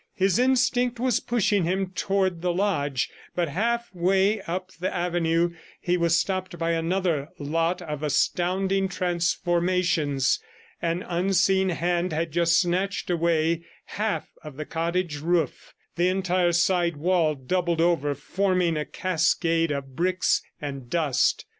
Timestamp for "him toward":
1.63-2.41